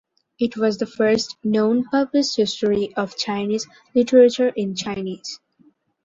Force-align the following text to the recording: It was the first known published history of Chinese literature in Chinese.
It 0.39 0.57
was 0.57 0.79
the 0.79 0.87
first 0.87 1.37
known 1.43 1.83
published 1.83 2.35
history 2.35 2.91
of 2.95 3.15
Chinese 3.15 3.67
literature 3.93 4.47
in 4.55 4.73
Chinese. 4.75 5.39